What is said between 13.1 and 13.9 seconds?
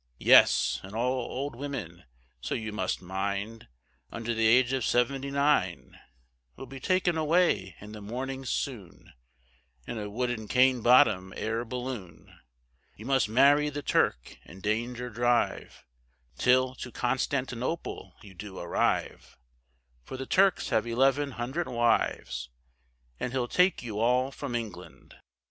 marry the